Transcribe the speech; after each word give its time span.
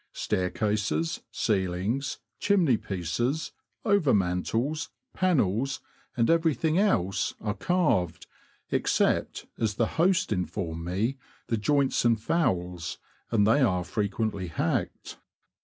Staircases, 0.13 1.21
ceilings, 1.29 2.17
chimney 2.39 2.75
pieces, 2.77 3.51
over 3.85 4.15
mantels, 4.15 4.89
panels, 5.13 5.79
and 6.17 6.27
everything 6.27 6.79
else, 6.79 7.35
are 7.39 7.53
carved— 7.53 8.25
except, 8.71 9.45
as 9.59 9.75
the 9.75 9.85
host 10.01 10.31
informed 10.31 10.83
me, 10.83 11.17
the 11.49 11.57
joints 11.57 12.03
and 12.03 12.19
fowls, 12.19 12.97
and 13.29 13.45
they 13.45 13.59
are 13.61 13.83
frequently 13.83 14.47
hacked. 14.47 15.19